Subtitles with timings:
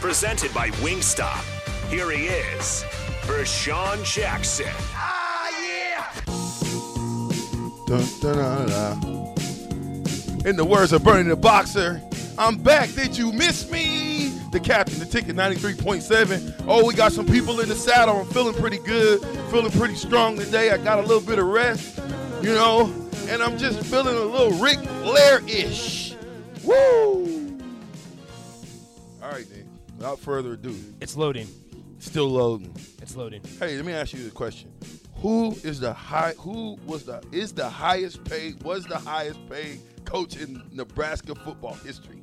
[0.00, 1.42] Presented by Wingstop.
[1.90, 2.84] Here he is,
[3.22, 4.66] Vershan Jackson.
[7.88, 10.46] Dun, dun, dun, dun.
[10.46, 12.00] In the words of Bernie the Boxer,
[12.38, 12.92] I'm back.
[12.92, 14.28] Did you miss me?
[14.52, 16.66] The captain, the ticket 93.7.
[16.68, 18.20] Oh, we got some people in the saddle.
[18.20, 20.70] I'm feeling pretty good, feeling pretty strong today.
[20.70, 22.00] I got a little bit of rest,
[22.40, 22.84] you know,
[23.26, 26.14] and I'm just feeling a little Ric Flair ish.
[26.62, 27.37] Woo!
[30.00, 30.16] All right, then.
[30.16, 31.48] Without further ado, It's loading.
[31.98, 32.74] still loading.
[33.02, 33.42] It's loading.
[33.58, 34.72] Hey, let me ask you a question.
[35.16, 36.34] Who is the high?
[36.38, 38.62] Who was the is the highest paid?
[38.62, 42.22] Was the highest paid coach in Nebraska football history?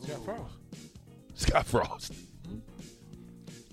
[0.00, 0.54] Scott Frost.
[1.34, 2.12] Scott Frost.
[2.12, 2.58] Mm-hmm.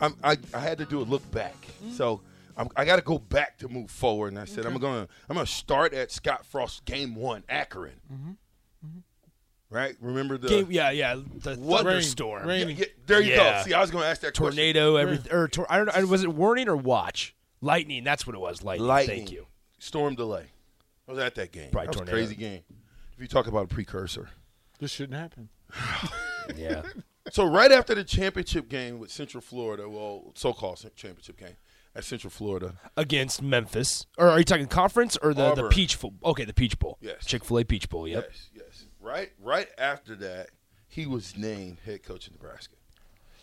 [0.02, 1.91] I'm, I I had to do a look back, mm-hmm.
[1.93, 2.21] so
[2.58, 4.30] I'm, I got to go back to move forward.
[4.33, 8.02] And I said I'm gonna I'm gonna start at Scott Frost game one, Akron.
[8.11, 8.31] Mm-hmm.
[9.75, 9.95] Right?
[9.99, 11.15] Remember the Game, yeah, yeah.
[11.15, 13.59] The What- thunderstorm, Rain- Yeah, yeah, there you Yeah.
[13.59, 13.65] go.
[13.67, 14.55] See, I was gonna ask that question.
[14.55, 15.33] tornado, everything.
[15.33, 16.05] Or tor- I don't know.
[16.07, 17.35] Was it warning or watch?
[17.61, 18.03] Lightning.
[18.05, 18.63] That's what it was.
[18.63, 18.87] Lightning.
[18.87, 19.17] Lightning.
[19.17, 19.47] Thank you.
[19.79, 20.45] Storm delay.
[21.07, 21.71] I was at that game.
[21.71, 22.17] Probably that was a tornado.
[22.17, 22.63] crazy game.
[23.15, 24.29] If you talk about a precursor.
[24.79, 25.49] This shouldn't happen.
[26.55, 26.83] Yeah.
[27.31, 31.55] So right after the championship game with Central Florida, well, so-called championship game
[31.95, 34.05] at Central Florida, Against Memphis.
[34.15, 35.69] Or are you talking conference or the, the Auburn.
[35.69, 36.13] Peach Bowl?
[36.23, 36.99] Okay, the Peach Bowl.
[37.01, 37.25] Yes.
[37.25, 38.07] Chick Fil A Peach Bowl.
[38.07, 38.27] Yep.
[38.29, 38.55] yes, yes,
[39.06, 40.50] right, right after that,
[40.88, 42.75] he was named head coach of Nebraska.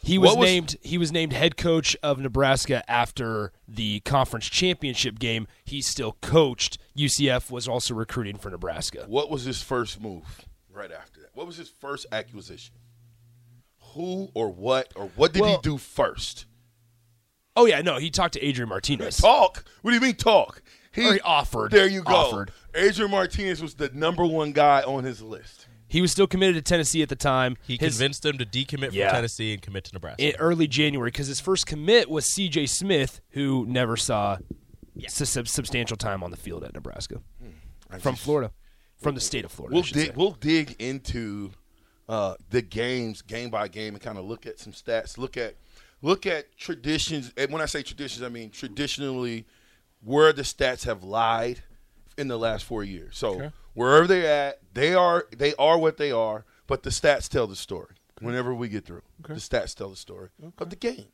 [0.05, 0.77] He was, was- named.
[0.83, 5.47] He was named head coach of Nebraska after the conference championship game.
[5.65, 6.79] He still coached.
[6.97, 9.05] UCF was also recruiting for Nebraska.
[9.07, 10.25] What was his first move
[10.73, 11.31] right after that?
[11.35, 12.75] What was his first acquisition?
[13.95, 16.47] Who or what or what did Well- he do first?
[17.55, 19.19] Oh yeah, no, he talked to Adrian Martinez.
[19.19, 19.65] Talk.
[19.83, 20.63] What do you mean talk?
[20.97, 21.71] Or he offered.
[21.71, 22.15] There you go.
[22.15, 22.51] Offered.
[22.75, 25.67] Adrian Martinez was the number one guy on his list.
[25.89, 27.57] He was still committed to Tennessee at the time.
[27.67, 29.09] He His- convinced them to decommit Yeah.
[29.11, 30.23] from Tennessee and commit to Nebraska.
[30.27, 32.67] in early January because his first commit was C.J.
[32.67, 34.39] Smith, who never saw
[35.09, 37.21] su- sub- substantial time on the field at Nebraska
[37.91, 38.53] I from just- Florida,
[38.97, 39.75] from the state of Florida.
[39.75, 40.17] We'll dig.
[40.17, 41.53] We'll dig into
[42.09, 45.19] uh, the games game by game and kind of look at some stats.
[45.19, 45.57] Look at
[46.01, 47.33] look at traditions.
[47.37, 49.45] And when I say traditions, I mean traditionally
[50.03, 51.63] where the stats have lied
[52.17, 53.17] in the last four years.
[53.17, 53.51] So Okay.
[53.75, 56.45] wherever they're at, they are they are what they are.
[56.67, 57.95] But the stats tell the story.
[58.21, 60.29] Whenever we get through, the stats tell the story
[60.59, 61.07] of the game.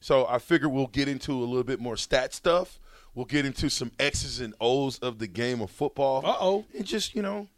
[0.00, 2.78] So I figure we'll get into a little bit more stat stuff.
[3.14, 6.24] We'll get into some X's and O's of the game of football.
[6.26, 6.64] Uh-oh.
[6.76, 7.48] And just, you know,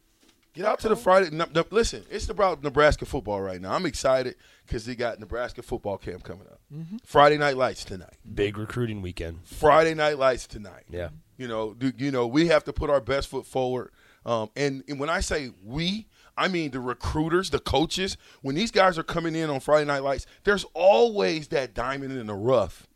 [0.55, 1.31] get out to the Friday.
[1.35, 3.73] No, no, listen, it's about Nebraska football right now.
[3.73, 4.37] I'm excited
[4.67, 6.61] because they got Nebraska football camp coming up.
[6.75, 6.99] Mm-hmm.
[7.05, 8.15] Friday night lights tonight.
[8.35, 9.41] Big recruiting weekend.
[9.45, 10.85] Friday night lights tonight.
[10.91, 11.09] Yeah.
[11.41, 13.93] You know, do, you know, we have to put our best foot forward.
[14.27, 16.07] Um, and, and when I say we,
[16.37, 18.19] I mean the recruiters, the coaches.
[18.43, 22.27] When these guys are coming in on Friday night lights, there's always that diamond in
[22.27, 22.87] the rough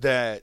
[0.00, 0.42] that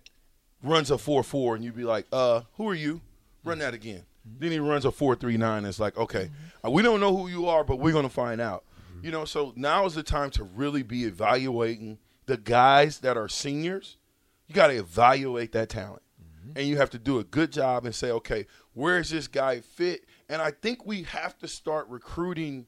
[0.64, 3.02] runs a four four, and you'd be like, "Uh, who are you?
[3.44, 4.06] Run that again."
[4.40, 5.66] Then he runs a four three nine.
[5.66, 6.30] It's like, okay,
[6.66, 8.64] uh, we don't know who you are, but we're gonna find out.
[9.02, 13.28] You know, so now is the time to really be evaluating the guys that are
[13.28, 13.98] seniors.
[14.48, 16.04] You got to evaluate that talent
[16.44, 16.60] Mm-hmm.
[16.60, 19.62] and you have to do a good job and say, okay, where is this guy
[19.62, 20.06] fit?
[20.28, 22.66] And I think we have to start recruiting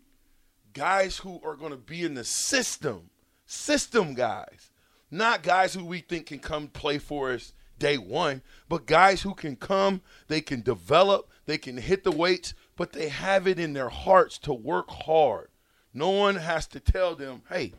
[0.73, 3.09] guys who are going to be in the system,
[3.45, 4.71] system guys,
[5.11, 9.33] not guys who we think can come play for us day one, but guys who
[9.33, 13.73] can come, they can develop, they can hit the weights, but they have it in
[13.73, 15.49] their hearts to work hard.
[15.93, 17.73] No one has to tell them, hey,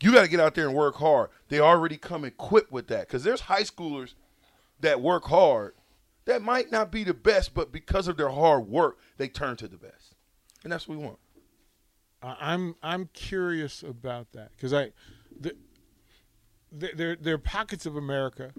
[0.00, 1.30] you got to get out there and work hard.
[1.48, 4.14] They already come equipped with that because there's high schoolers
[4.82, 5.74] that work hard
[6.24, 9.68] that might not be the best, but because of their hard work, they turn to
[9.68, 10.14] the best,
[10.62, 11.18] and that's what we want.
[12.22, 14.92] I- I'm I'm curious about that because I,
[15.40, 15.56] the,
[16.70, 18.52] the, there there are pockets of America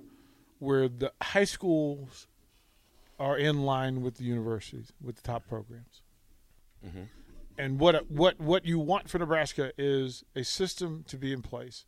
[0.60, 2.28] where the high schools
[3.20, 6.02] are in line with the universities with the top programs.
[6.86, 7.04] Mm-hmm.
[7.58, 11.86] And what what what you want for Nebraska is a system to be in place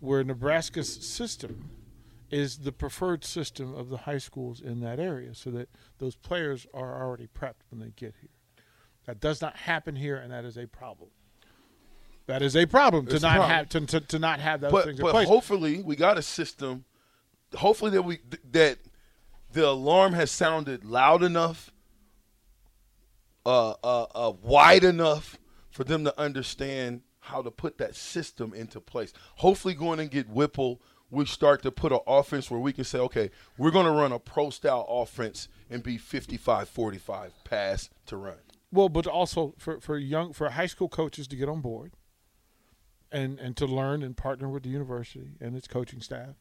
[0.00, 1.70] where Nebraska's system
[2.30, 6.66] is the preferred system of the high schools in that area so that those players
[6.74, 8.30] are already prepped when they get here.
[9.06, 11.10] That does not happen here and that is a problem.
[12.26, 13.50] That is a problem to It's not problem.
[13.50, 15.28] have to, to, to not have those but things in but place.
[15.28, 16.84] hopefully we got a system.
[17.56, 18.18] Hopefully that we
[18.50, 18.78] that
[19.52, 21.72] the alarm has sounded loud enough,
[23.46, 25.38] uh, uh, uh, wide enough
[25.70, 29.14] for them to understand how to put that system into place.
[29.36, 32.98] Hopefully, going and get Whipple, we start to put an offense where we can say,
[32.98, 38.36] okay, we're going to run a pro style offense and be 55-45 pass to run.
[38.70, 41.92] Well, but also for, for young for high school coaches to get on board
[43.10, 46.34] and and to learn and partner with the university and its coaching staff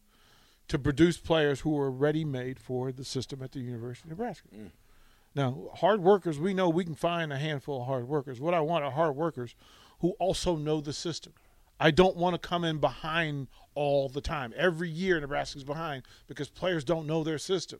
[0.68, 4.50] to produce players who are ready made for the system at the University of Nebraska.
[4.54, 4.72] Mm.
[5.34, 8.42] Now, hard workers, we know we can find a handful of hard workers.
[8.42, 9.56] What I want are hard workers
[10.00, 11.34] who also know the system.
[11.80, 14.54] I don't want to come in behind all the time.
[14.58, 17.80] Every year Nebraska's behind because players don't know their system.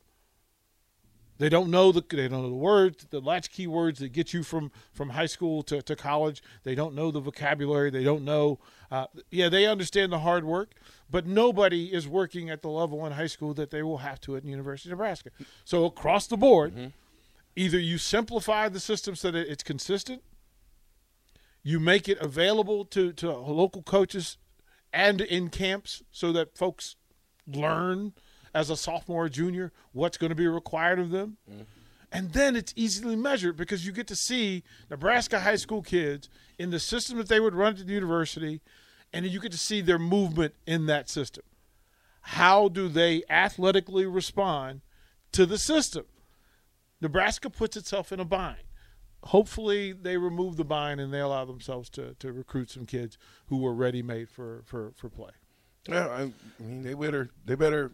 [1.40, 4.42] They don't know the they don't know the words, the latchkey words that get you
[4.44, 6.42] from from high school to, to college.
[6.64, 7.92] They don't know the vocabulary.
[7.92, 8.60] They don't know.
[8.90, 10.72] Uh, yeah, they understand the hard work,
[11.12, 14.36] but nobody is working at the level in high school that they will have to
[14.36, 15.30] at the University of Nebraska.
[15.64, 16.74] So across the board,
[17.56, 20.24] either you simplify the system so that it's consistent,
[21.68, 24.38] you make it available to to local coaches
[24.94, 26.96] and in camps so that folks
[27.46, 28.14] learn
[28.54, 31.36] as a sophomore or junior what's going to be required of them.
[31.52, 31.64] Mm-hmm.
[32.10, 36.70] And then it's easily measured because you get to see Nebraska high school kids in
[36.70, 38.62] the system that they would run at the university,
[39.12, 41.44] and you get to see their movement in that system.
[42.22, 44.80] How do they athletically respond
[45.34, 46.06] to the system?
[47.02, 48.67] Nebraska puts itself in a bind.
[49.24, 53.18] Hopefully, they remove the bind and they allow themselves to, to recruit some kids
[53.48, 55.32] who were ready made for, for, for play.
[55.90, 57.94] Yeah, I, I mean they better they better.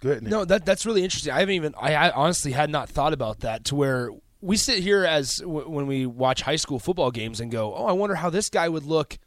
[0.00, 0.22] Go ahead.
[0.22, 0.30] Nick.
[0.30, 1.32] No, that that's really interesting.
[1.32, 1.74] I haven't even.
[1.80, 3.64] I, I honestly had not thought about that.
[3.66, 7.50] To where we sit here as w- when we watch high school football games and
[7.50, 9.18] go, "Oh, I wonder how this guy would look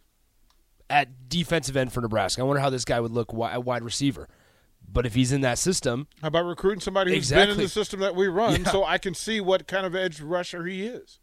[0.89, 2.41] at defensive end for Nebraska.
[2.41, 4.27] I wonder how this guy would look wi- at wide receiver."
[4.91, 7.99] But if he's in that system, How about recruiting somebody who's been in the system
[8.01, 8.71] that we run Yeah.
[8.71, 11.19] so I can see what kind of edge rusher he is?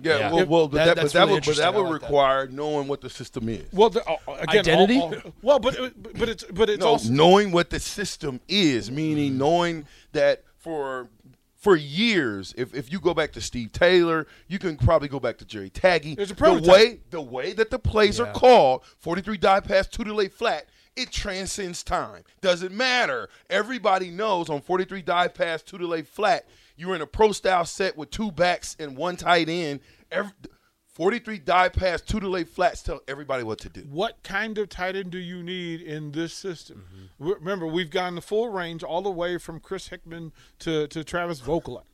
[0.00, 0.32] Yeah, Yeah.
[0.32, 2.06] well, well, That- but that, that's but that really would, but that would like that.
[2.06, 3.64] require knowing what the system is.
[3.72, 5.00] Well, the, uh, uh again, Identity?
[5.00, 8.40] all- all- well, but uh, but it's but it's no, also knowing what the system
[8.46, 9.38] is, meaning mm.
[9.38, 11.08] knowing that for
[11.56, 15.38] for years, if, if you go back to Steve Taylor, you can probably go back
[15.38, 16.14] to Jerry Tagge.
[16.16, 18.26] There's a the way the way that the plays Yeah.
[18.26, 20.66] are called, 43 dive pass, two to lay flat,
[20.98, 22.22] it transcends time.
[22.40, 23.28] Doesn't matter.
[23.48, 26.46] Everybody knows on 43 dive pass, two to lay flat,
[26.76, 29.80] you're in a pro style set with two backs and one tight end.
[30.10, 30.32] Every,
[30.86, 33.82] 43 dive pass, two to lay flats tell everybody what to do.
[33.88, 36.84] what kind of tight end do you need in this system?
[37.20, 37.32] Mm-hmm.
[37.44, 41.40] Remember, we've gone the full range all the way from Chris Hickman to, to Travis
[41.40, 41.84] Vokolek,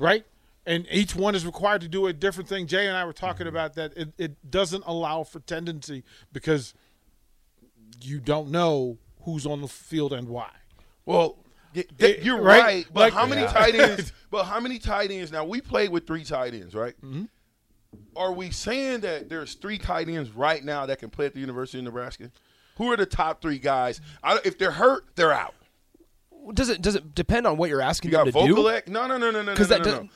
[0.00, 0.24] right?
[0.66, 2.66] And each one is required to do a different thing.
[2.66, 3.56] Jay and I were talking Mm-hmm.
[3.56, 3.96] about that.
[3.96, 6.02] It, it doesn't allow for tendency
[6.32, 6.74] because
[8.04, 10.50] you don't know who's on the field and why.
[11.06, 11.38] Well,
[11.74, 12.60] th- It- you're right?
[12.62, 13.52] right, but Like- how many Yeah.
[13.52, 14.12] tight ends?
[14.30, 15.30] But how many tight ends?
[15.32, 16.94] Now we played with three tight ends, right?
[17.02, 17.24] Mm-hmm.
[18.16, 21.40] Are we saying that there's three tight ends right now that can play at the
[21.40, 22.30] University of Nebraska?
[22.76, 24.00] Who are the top three guys?
[24.22, 25.54] I, if they're hurt, they're out.
[26.54, 28.54] does it does it depend on what you're asking You got them to do?
[28.56, 28.88] Vokolek.
[28.88, 30.08] No, no, no, no, no, no, 'Cause no, that no, no.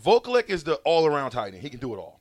[0.00, 1.62] Vokolek is the all-around tight end.
[1.62, 2.20] He can do it all.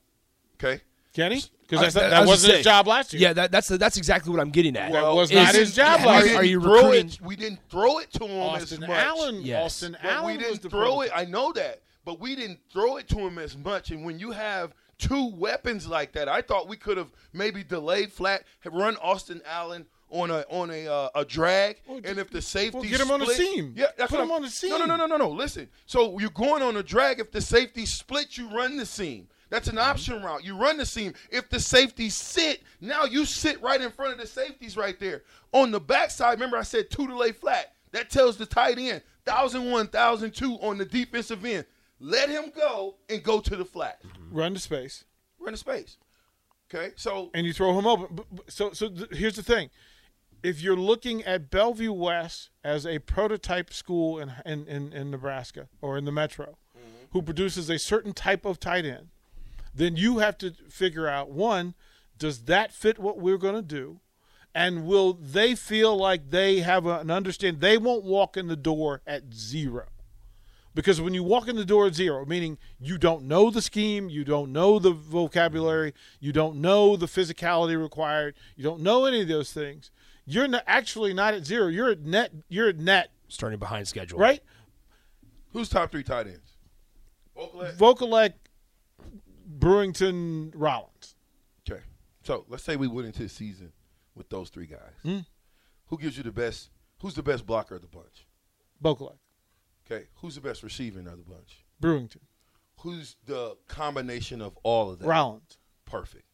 [0.55, 0.81] Okay.
[1.13, 1.44] Can he?
[1.68, 3.21] Because I that was wasn't gonna his job last year.
[3.21, 4.91] Yeah, that, that's that's exactly what I'm getting at.
[4.91, 6.36] That was not his job yeah, last year.
[6.36, 7.08] are you throw recruiting?
[7.08, 7.22] it.
[7.22, 8.89] We didn't throw it to him Austin as much.
[8.89, 9.41] Allen.
[9.41, 9.63] Yes.
[9.65, 11.12] Austin But Allen we didn't the throw it.
[11.15, 13.91] I know that, but we didn't throw it to him as much.
[13.91, 18.12] And when you have two weapons like that, I thought we could have maybe delayed
[18.12, 22.29] flat, have run Austin Allen on a on a uh, a drag, Well, and if
[22.29, 23.74] the safety get him on the split- seam.
[23.75, 25.29] yeah, that's Put what him I'm- on the No, no, no, no, no, no.
[25.32, 27.20] Listen, so you're going on a drag.
[27.20, 29.27] If the safety split, you run the seam.
[29.53, 29.77] That's Mm-hmm.
[29.77, 30.43] an option route.
[30.43, 31.13] You run the seam.
[31.29, 35.22] If the safeties sit, now you sit right in front of the safeties right there.
[35.51, 37.74] On the backside, remember I said two to lay flat.
[37.91, 41.65] That tells the tight end, thousand one, thousand two on the defensive end.
[42.00, 44.01] Let him go and go to the flat.
[44.31, 45.03] Run to space.
[45.39, 45.98] Run the space.
[46.74, 48.22] Okay, so and you throw him open.
[48.50, 49.69] So, so th- here's the thing:
[50.41, 55.67] if you're looking at Bellevue West as a prototype school in in, in, in Nebraska
[55.79, 56.57] or in the Metro,
[57.12, 59.10] who produces a certain type of tight end,
[59.74, 61.74] then you have to figure out one:
[62.18, 64.00] does that fit what we're going to do?
[64.56, 67.60] And will they feel like they have an understanding?
[67.60, 69.88] They won't walk in the door at zero.
[70.75, 74.10] Because when you walk in the door at zero, meaning you don't know the scheme,
[74.10, 79.22] you don't know the vocabulary, you don't know the physicality required, you don't know any
[79.22, 79.92] of those things,
[80.25, 81.68] you're not, actually not at zero.
[81.68, 82.32] You're at net.
[82.48, 84.42] You're at net, Starting behind schedule, right?
[85.51, 86.58] who's top three tight ends?
[87.77, 88.34] Vokolek?
[89.63, 91.15] Brewington, Rollins.
[91.70, 91.82] Okay.
[92.24, 93.72] So let's say we went into the season
[94.15, 94.79] with those three guys.
[95.03, 95.20] Hmm.
[95.88, 96.70] Who gives you the best?
[97.01, 98.27] Who's the best blocker of the bunch?
[98.84, 99.17] Vokolek,
[99.89, 100.05] Okay.
[100.15, 101.65] Who's the best receiving of the bunch?
[101.82, 102.20] Brewington,
[102.82, 105.08] Who's the combination of all of that?
[105.08, 105.58] Rollins.
[105.86, 106.25] Perfect.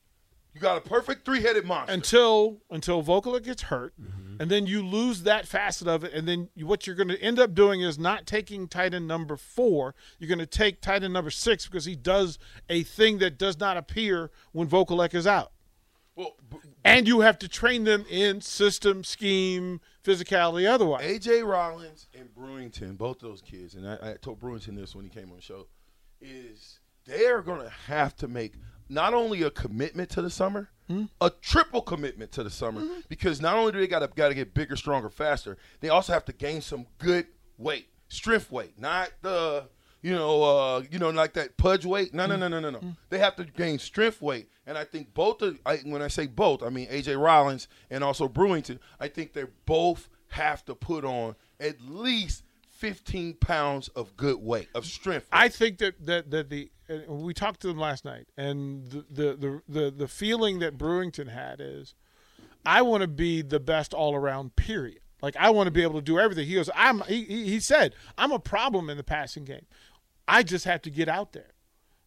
[0.54, 1.94] You got a perfect three-headed monster.
[1.94, 3.94] Until until Vokolek gets hurt,
[4.40, 7.22] and then you lose that facet of it, and then you, what you're going to
[7.22, 9.94] end up doing is not taking tight end number four.
[10.18, 13.60] You're going to take tight end number six because he does a thing that does
[13.60, 15.52] not appear when Vokolek is out.
[16.16, 21.04] well, b- And you have to train them in system, scheme, physicality, otherwise.
[21.06, 25.12] AJ Rollins and Brewington, both those kids, and I, I told Brewington this when he
[25.12, 25.68] came on the show,
[26.22, 28.54] is they are going to have to make
[28.90, 31.06] not only a commitment to the summer, hmm?
[31.22, 33.00] a triple commitment to the summer, mm-hmm.
[33.08, 36.12] because not only do they got to got to get bigger, stronger, faster, they also
[36.12, 37.28] have to gain some good
[37.58, 39.66] weight, strength weight, not the
[40.02, 42.14] you know uh, you know like that pudge weight.
[42.14, 42.40] No, no, mm.
[42.40, 42.80] no, no, no, no.
[42.80, 42.98] Mm.
[43.10, 45.42] They have to gain strength weight, and I think both.
[45.42, 48.80] Of, I, when I say both, I mean AJ Rollins and also Brewington.
[49.00, 52.44] I think they both have to put on at least
[52.80, 55.28] 15 pounds of good weight of strength.
[55.32, 56.72] I think that that that the
[57.08, 61.30] we talked to them last night, and the the the the, the feeling that Brewington
[61.30, 61.96] had is,
[62.66, 64.56] I want to be the best all around.
[64.56, 65.00] Period.
[65.22, 66.48] Like I want to be able to do everything.
[66.48, 67.02] He goes, I'm.
[67.02, 69.66] He, he said, I'm a problem in the passing game.
[70.28, 71.54] I just have to get out there.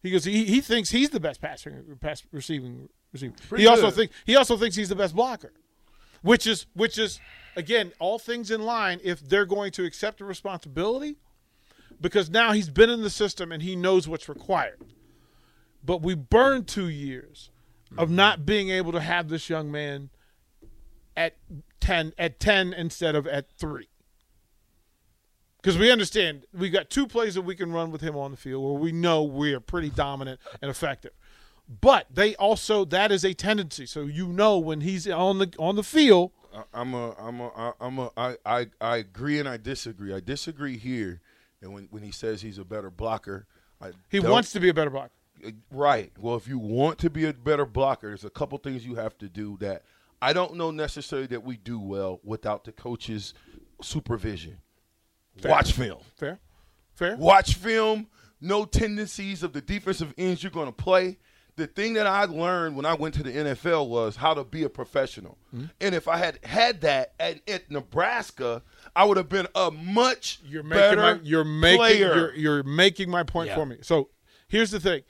[0.01, 0.25] He goes.
[0.25, 3.35] He, he thinks he's the best passing, pass receiving receiver.
[3.47, 3.93] Pretty he also good.
[3.93, 5.53] think he also thinks he's the best blocker,
[6.21, 7.19] which is which is
[7.55, 11.17] again all things in line if they're going to accept the responsibility
[12.03, 14.81] because now he's been in the system and he knows what's required.
[15.83, 17.49] But we burned two years
[17.97, 18.17] of mm-hmm.
[18.17, 20.09] not being able to have this young man
[21.15, 21.37] at
[21.79, 23.87] ten at ten instead of at three.
[25.61, 28.37] Because we understand we've got two plays that we can run with him on the
[28.37, 31.13] field where we know we are pretty dominant and effective.
[31.79, 33.85] But they also that is a tendency.
[33.85, 36.31] So you know when he's on the on the field,
[36.73, 40.13] I'm a, I'm a, I'm a, I, I, I agree and I disagree.
[40.13, 41.21] I disagree here,
[41.63, 43.47] and when when he says he's a better blocker,
[43.81, 45.11] I he wants to be a better blocker.
[45.45, 46.11] Uh, right.
[46.19, 49.17] Well, if you want to be a better blocker, there's a couple things you have
[49.19, 49.83] to do that
[50.21, 53.33] I don't know necessarily that we do well without the coach's
[53.81, 54.57] supervision.
[55.43, 55.99] Watch film.
[56.15, 56.39] Fair,
[56.95, 57.17] fair.
[57.17, 58.07] Watch film.
[58.39, 61.17] No tendencies of the defensive ends you're going to play.
[61.55, 64.63] The thing that I learned when I went to the NFL was how to be
[64.63, 65.37] a professional.
[65.53, 65.65] Mm-hmm.
[65.81, 68.63] And if I had had that at, at Nebraska,
[68.95, 72.15] I would have been a much You're making better my, you're making player.
[72.15, 73.55] you're, you're making my point Yeah.
[73.55, 73.77] for me.
[73.81, 74.09] So
[74.47, 75.03] here's the thing: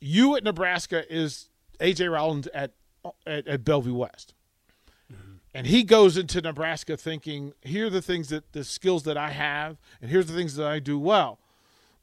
[0.00, 1.48] you at Nebraska is
[1.80, 2.72] AJ Rollins at
[3.26, 4.34] at, at Bellevue West,
[5.54, 9.30] and he goes into Nebraska thinking, "Here are the things that the skills that I
[9.30, 11.38] have, and here's the things that I do well."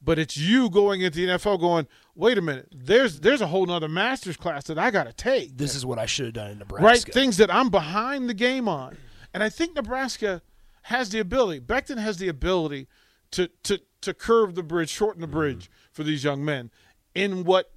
[0.04, 3.64] But it's you going into the NFL going, "Wait a minute, there's there's a whole
[3.64, 6.50] nother master's class that I got to take." This is what I should have done
[6.50, 6.84] in Nebraska.
[6.84, 7.02] right?
[7.02, 8.96] Things that I'm behind the game on.
[9.32, 10.42] And I think Nebraska
[10.82, 12.86] has the ability, Beckton has the ability
[13.32, 15.92] to to to curve the bridge, shorten the bridge mm-hmm.
[15.92, 16.70] for these young men
[17.14, 17.72] in what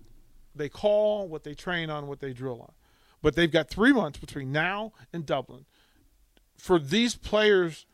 [0.53, 2.73] they call, what they train on, what they drill on.
[3.21, 5.65] But they've got three months between now and Dublin
[6.57, 7.85] for these players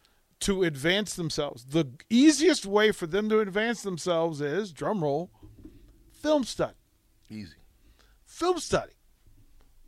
[0.44, 1.66] to advance themselves.
[1.66, 5.32] The easiest way for them to advance themselves is, drum roll,
[6.12, 6.76] film study
[7.30, 7.56] Easy.
[8.26, 8.94] film study.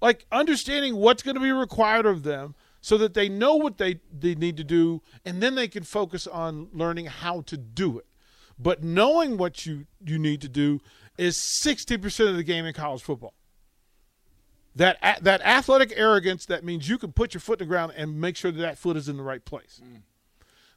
[0.01, 3.99] Like understanding what's going to be required of them so that they know what they,
[4.11, 8.05] they need to do and then they can focus on learning how to do it.
[8.59, 10.81] But knowing what you, you need to do
[11.17, 13.33] is 60% of the game in college football.
[14.75, 18.19] That that athletic arrogance that means you can put your foot in the ground and
[18.19, 19.81] make sure that that foot is in the right place.
[19.81, 20.01] Mm.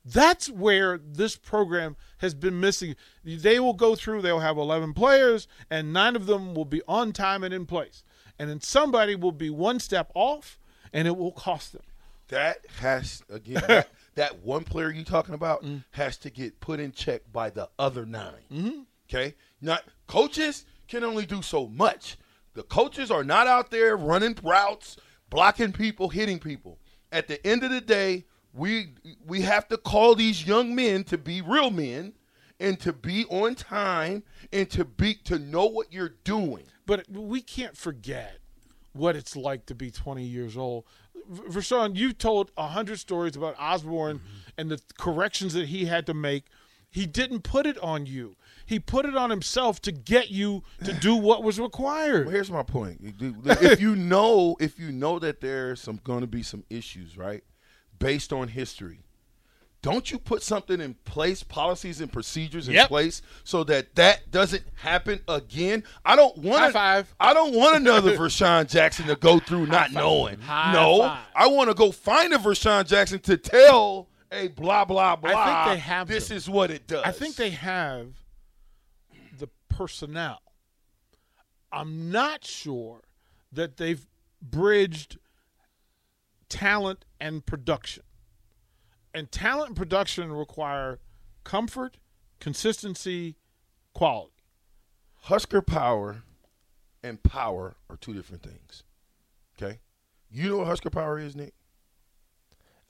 [0.05, 2.97] That's where this program has been missing.
[3.25, 7.13] They will go through, they'll have 11 players, and nine of them will be on
[7.13, 8.05] time and in place.
[8.39, 10.59] And then somebody will be one step off,
[10.93, 11.83] and it will cost them.
[12.29, 15.85] That has again that, that one player you're talking about Mm.
[15.93, 18.81] has to get put in check by the other 9 Mm-hmm.
[19.09, 22.17] Okay, not coaches can only do so much.
[22.55, 24.97] The coaches are not out there running routes,
[25.31, 26.79] blocking people, hitting people.
[27.11, 28.25] At the end of the day,
[28.59, 28.89] we
[29.27, 32.15] we have to call these young men to be real men
[32.61, 36.65] and to be on time and to be to know what you're doing.
[36.87, 38.39] But we can't forget
[38.93, 40.85] what it's like to be 20 years old.
[41.31, 44.27] Vershan, you told a 100 stories about Osborne mm-hmm.
[44.57, 46.45] and the corrections that he had to make.
[46.91, 48.37] He didn't put it on you.
[48.65, 52.27] He put it on himself to get you to do what was required.
[52.27, 53.15] Well, here's my point.
[53.61, 57.45] If you know, if you know that there's some going to be some issues, right,
[57.99, 59.01] based on history,
[59.81, 62.89] don't you put something in place, policies and procedures in Yep.
[62.89, 65.85] place, so that that doesn't happen again?
[66.05, 67.15] I don't want High five.
[67.21, 70.41] I don't want another Vershan Jackson to go through not knowing.
[70.41, 71.25] High no, five.
[71.35, 75.31] I want to go find a Vershan Jackson to tell a blah blah blah.
[75.31, 76.37] I think they have this them.
[76.39, 77.03] is what it does.
[77.05, 78.09] I think they have
[79.39, 80.43] the personnel.
[81.71, 83.03] I'm not sure
[83.53, 84.05] that they've
[84.43, 85.19] bridged
[86.49, 88.03] talent and production.
[89.15, 90.99] And talent and production require
[91.45, 91.97] comfort,
[92.41, 93.37] consistency,
[93.95, 94.33] quality.
[95.23, 96.23] Husker power
[97.03, 98.83] and power are two different things.
[99.61, 99.81] Okay,
[100.31, 101.55] you know what Husker power is, Nick?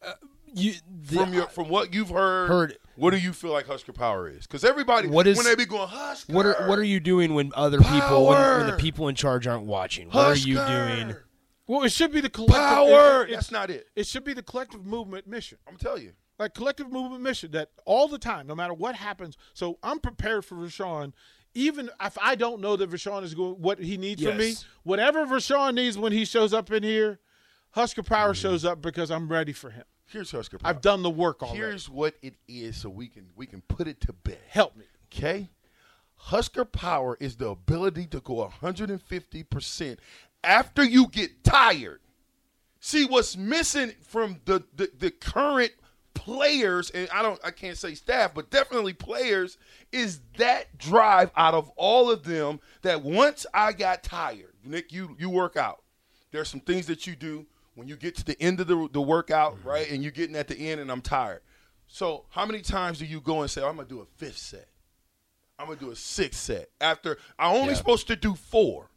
[0.02, 0.12] Uh,
[0.52, 2.78] you, the- From your from what you've heard, Heard.
[2.96, 4.46] what do you feel like Husker power is?
[4.46, 7.34] Because everybody, What is- when they be going Husker, what are what are you doing
[7.34, 10.08] when other people when, when the people in charge aren't watching?
[10.10, 11.16] What are you doing?
[11.68, 13.22] Well, it should be the collective Power.
[13.24, 13.86] it- it- That's not it.
[13.94, 15.58] It should be the collective movement mission.
[15.68, 16.14] I'm telling you.
[16.40, 19.36] like collective movement mission that all the time, no matter what happens.
[19.54, 21.12] So I'm prepared for Rashawn,
[21.52, 24.54] even if I don't know that Rashawn is going what he needs from me.
[24.84, 27.18] Whatever Rashawn needs when he shows up in here,
[27.72, 28.40] Husker Power Mm-hmm.
[28.40, 29.82] shows up because I'm ready for him.
[30.06, 30.70] Here's Husker power.
[30.70, 31.58] I've done the work already.
[31.58, 34.38] Here's what it is, so we can we can put it to bed.
[34.48, 34.84] Help me.
[35.12, 35.50] Okay?
[36.20, 39.98] Husker power is the ability to go 150%
[40.44, 42.00] after you get tired.
[42.80, 45.72] See what's missing from the, the, the current
[46.14, 49.56] players, and I don't I can't say staff, but definitely players,
[49.92, 55.16] is that drive out of all of them that once I got tired, Nick, you
[55.18, 55.82] you work out.
[56.30, 59.00] There's some things that you do when you get to the end of the, the
[59.00, 59.68] workout, mm-hmm.
[59.68, 59.90] right?
[59.90, 61.40] And you're getting at the end and I'm tired.
[61.86, 64.68] So how many times do you go and say, I'm gonna do a fifth set?
[65.58, 66.68] I'm gonna do a sixth set.
[66.80, 67.74] After I only Yeah.
[67.74, 68.90] supposed to do four.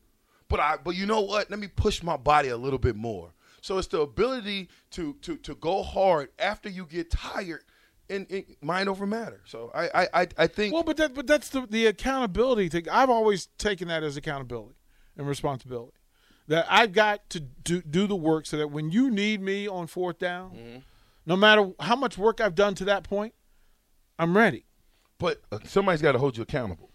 [0.52, 1.50] But I but you know what?
[1.50, 3.34] Let me push my body a little bit more.
[3.62, 7.64] So it's the ability to to to go hard after you get tired
[8.10, 9.42] and, and mind over matter.
[9.46, 12.90] So I I I, I think Well, but that but that's the the accountability thing.
[12.90, 14.76] I've always taken that as accountability
[15.18, 15.94] and responsibility.
[16.48, 19.88] That I've got to do do the work so that when you need me on
[19.88, 20.80] fourth down, Mm-hmm.
[21.26, 23.34] no matter how much work I've done to that point,
[24.20, 24.66] I'm ready.
[25.18, 26.90] but uh, somebody's got to hold you accountable.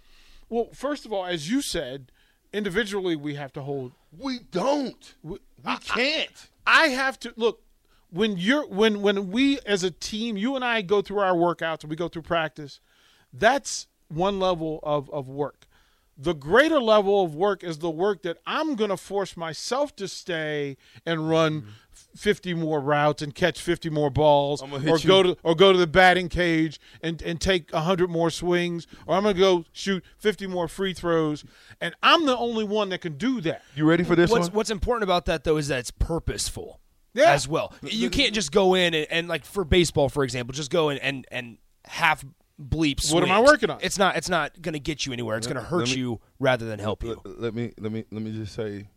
[0.49, 2.13] Well, first of all, as you said,
[2.57, 3.93] individually we have to hold.
[4.19, 5.15] We don't.
[5.23, 6.49] We, We can't.
[6.67, 7.63] I have to look
[8.11, 11.83] when you're when when we as a team, you and I go through our workouts
[11.83, 12.81] and we go through practice.
[13.33, 15.67] That's one level of of work.
[16.19, 20.09] The greater level of work is the work that I'm going to force myself to
[20.09, 21.71] stay and run mm-hmm.
[22.17, 25.07] 50 more routes and catch 50 more balls I'm or you.
[25.07, 29.17] go to or go to the batting cage and and take 100 more swings or
[29.17, 31.45] I'm going to go shoot 50 more free throws
[31.81, 33.63] and I'm the only one that can do that.
[33.75, 34.57] You ready for this What's one?
[34.57, 36.81] what's important about that though is that it's purposeful.
[37.15, 37.33] Yeah.
[37.33, 37.73] As well.
[37.83, 40.99] You can't just go in and, and like for baseball, for example, just go in
[40.99, 42.23] and and half
[42.61, 43.11] bleep.
[43.13, 43.79] What am I working on?
[43.81, 44.17] It's not.
[44.17, 45.39] It's not going to get you anywhere.
[45.39, 47.21] It's going to hurt me- you rather than help you.
[47.25, 48.89] Let, let me let me let me just say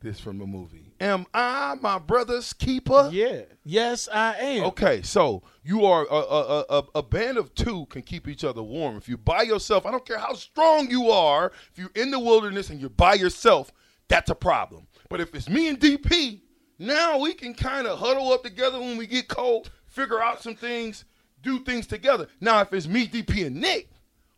[0.00, 0.92] this from the movie.
[1.00, 3.08] Am I my brother's keeper?
[3.12, 3.42] Yeah.
[3.64, 4.64] Yes, I am.
[4.64, 8.62] Okay, so you are a, a, a, a band of two can keep each other
[8.62, 8.96] warm.
[8.96, 11.52] If you're by yourself, I don't care how strong you are.
[11.72, 13.72] If you're in the wilderness and you're by yourself,
[14.08, 14.86] that's a problem.
[15.08, 16.40] But if it's me and DP,
[16.78, 20.54] now we can kind of huddle up together when we get cold, figure out some
[20.54, 21.04] things,
[21.42, 22.28] do things together.
[22.40, 23.90] Now, if it's me, DP, and Nick,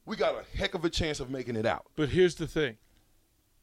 [0.07, 1.87] we got a heck of a chance of making it out.
[1.96, 2.77] But here's the thing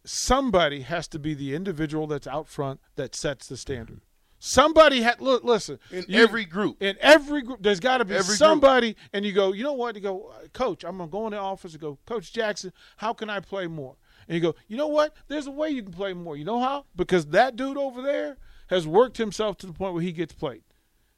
[0.07, 4.01] somebody has to be the individual that's out front that sets the standard.
[4.39, 5.43] Somebody had look.
[5.43, 6.81] Listen, In you- every group.
[6.81, 8.37] in every group, there's got to be Every group.
[8.37, 9.95] somebody, and you go, you know what?
[9.95, 13.29] You go, Coach, I'm gonna go in the office and go, Coach Jackson, how can
[13.31, 13.95] I play more?
[14.27, 15.15] And you go, you know what?
[15.27, 16.37] There's a way you can play more.
[16.37, 16.85] You know how?
[16.95, 20.61] Because that dude over there has worked himself to the point where he gets played.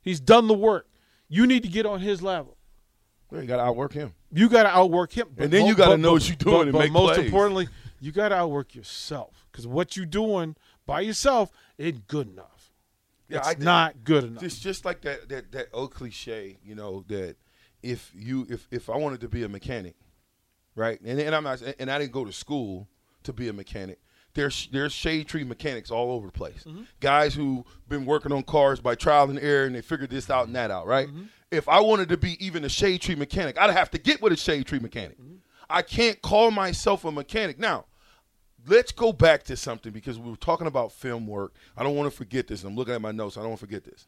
[0.01, 0.87] He's done the work.
[1.27, 2.55] You need to get on his level.
[3.29, 4.13] Well, you got to outwork him.
[4.31, 6.91] You got to outwork him, And then you gotta know what you're doing But, but
[6.91, 7.25] most plays.
[7.25, 7.67] importantly,
[7.99, 12.71] you got to outwork yourself because what you're doing by yourself ain't good enough.
[13.27, 14.43] Yeah, it's not good enough.
[14.43, 17.35] It's just like that that that old cliche, you know, that
[17.83, 19.95] if you if if I wanted to be a mechanic,
[20.75, 20.99] right?
[21.01, 22.87] And and I'm not and I didn't go to school
[23.23, 23.99] to be a mechanic.
[24.33, 26.63] There's there's shade tree mechanics all over the place.
[26.65, 26.83] Mm-hmm.
[26.99, 30.47] Guys who've been working on cars by trial and error and they figured this out
[30.47, 31.07] and that out, right?
[31.07, 31.23] Mm-hmm.
[31.51, 34.33] If I wanted to be even a shade tree mechanic, I'd have to get with
[34.33, 35.19] a shade tree mechanic.
[35.19, 35.35] Mm-hmm.
[35.69, 37.59] I can't call myself a mechanic.
[37.59, 37.85] Now,
[38.67, 41.53] let's go back to something because we were talking about film work.
[41.77, 42.63] I don't want to forget this.
[42.63, 43.37] I'm looking at my notes.
[43.37, 44.07] I don't want to forget this.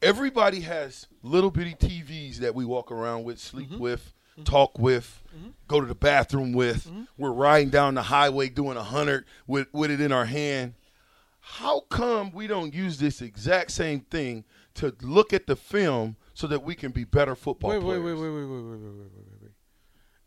[0.00, 4.12] Everybody has little bitty TVs that we walk around with, sleep with,
[4.44, 5.22] talk with,
[5.68, 6.90] go to the bathroom with.
[7.16, 10.74] We're riding down the highway doing a hundred with with it in our hand.
[11.38, 16.46] How come we don't use this exact same thing to look at the film so
[16.46, 18.02] that we can be better football wait, players.
[18.02, 19.41] wait, wait, wait, wait, wait, wait, wait, wait, wait.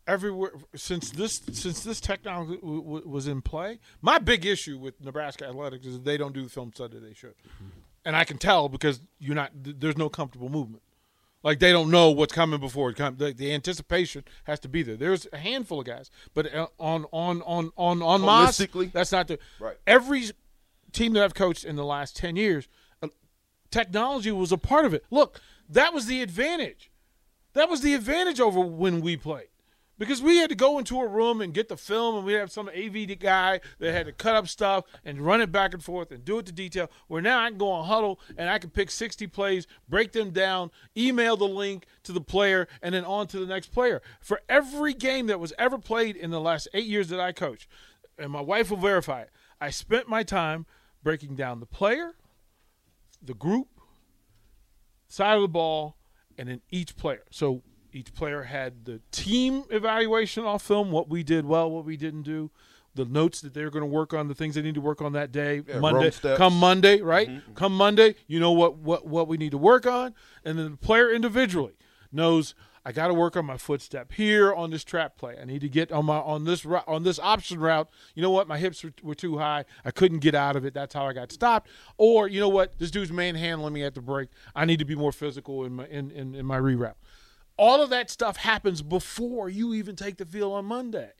[0.06, 5.00] Everywhere since this since this technology w- w- was in play, my big issue with
[5.04, 7.34] Nebraska athletics is they don't do the film study they should,
[8.04, 9.50] and I can tell because you're not.
[9.64, 10.82] th- There's no comfortable movement.
[11.42, 13.18] Like they don't know what's coming before it comes.
[13.18, 14.96] The, the anticipation has to be there.
[14.96, 18.58] There's a handful of guys, but uh, on on on on on Moss,
[18.92, 19.76] that's not the Right.
[19.88, 20.30] Every
[20.92, 22.68] team that I've coached in the last ten years,
[23.02, 23.08] uh,
[23.72, 25.04] technology was a part of it.
[25.10, 26.92] Look, that was the advantage.
[27.54, 29.48] That was the advantage over when we played.
[29.98, 32.52] Because we had to go into a room and get the film, and we have
[32.52, 36.10] some AV guy that had to cut up stuff and run it back and forth
[36.10, 36.90] and do it to detail.
[37.08, 40.30] Where now I can go on Hudl and I can pick 60 plays, break them
[40.30, 44.02] down, email the link to the player, and then on to the next player.
[44.20, 47.68] For every game that was ever played in the last eight years that I coached,
[48.18, 49.30] and my wife will verify it,
[49.60, 50.66] I spent my time
[51.02, 52.12] breaking down the player,
[53.22, 53.68] the group,
[55.08, 55.96] side of the ball,
[56.36, 57.22] and then each player.
[57.30, 57.62] So
[57.96, 62.22] each player had the team evaluation off film, what we did well, what we didn't
[62.22, 62.50] do,
[62.94, 65.14] the notes that they're going to work on, the things they need to work on
[65.14, 65.62] that day.
[65.66, 67.28] Yeah, Monday, come Monday, right?
[67.28, 67.54] Mm-hmm.
[67.54, 70.76] Come Monday, you know what what what we need to work on, and then the
[70.76, 71.74] player individually
[72.12, 72.54] knows.
[72.84, 75.36] I got to work on my footstep here on this trap play.
[75.42, 77.88] I need to get on my on this on this option route.
[78.14, 78.46] You know what?
[78.46, 79.64] My hips were, were too high.
[79.84, 80.72] I couldn't get out of it.
[80.72, 81.68] That's how I got stopped.
[81.96, 82.78] Or you know what?
[82.78, 84.28] This dude's manhandling me at the break.
[84.54, 86.94] I need to be more physical in my in, in, in my reroute.
[87.56, 91.10] All of that stuff happens before you even take the field on Monday.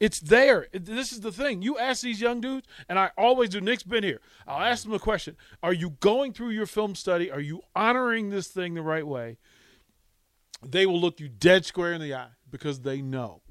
[0.00, 0.68] It's there.
[0.72, 1.62] This is the thing.
[1.62, 3.60] You ask these young dudes, and I always do.
[3.60, 4.20] Nick's been here.
[4.46, 7.30] I'll ask them a question: Are you going through your film study?
[7.30, 9.38] Are you honoring this thing the right way?
[10.64, 13.42] They will look you dead square in the eye because they know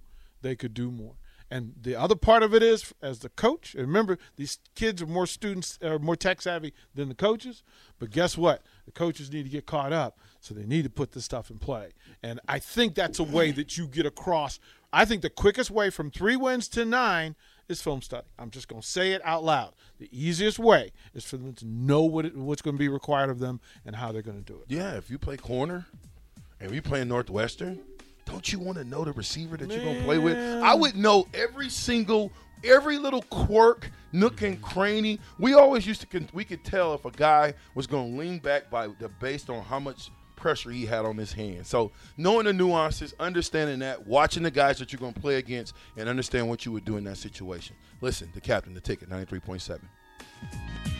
[0.41, 1.15] they could do more.
[1.49, 5.25] And the other part of it is, as the coach, remember, these kids are more
[5.25, 7.63] students, are more tech savvy than the coaches.
[7.99, 8.63] But guess what?
[8.87, 11.59] The coaches need to get caught up, so they need to put this stuff in
[11.59, 11.89] play.
[12.23, 14.59] And I think that's a way that you get across.
[14.93, 17.35] I think the quickest way from three wins to nine
[17.67, 18.27] is film study.
[18.39, 19.73] I'm just going to say it out loud.
[19.99, 23.29] The easiest way is for them to know what it, what's going to be required
[23.29, 24.65] of them and how they're going to do it.
[24.69, 25.85] Yeah, if you play corner
[26.61, 27.79] and we play Northwestern,
[28.25, 30.37] don't you want to know the receiver that you're going to play with?
[30.37, 32.31] I would know every single,
[32.63, 35.19] every little quirk, nook and cranny.
[35.39, 38.69] We always used to, we could tell if a guy was going to lean back
[38.69, 41.65] by the based on how much pressure he had on his hand.
[41.65, 45.73] So knowing the nuances, understanding that, watching the guys that you're going to play against,
[45.97, 47.75] and understand what you would do in that situation.
[47.99, 49.79] Listen, the captain, the ticket, 93.7.